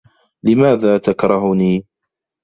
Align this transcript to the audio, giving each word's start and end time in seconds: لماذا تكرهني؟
لماذا 0.43 0.97
تكرهني؟ 0.97 1.85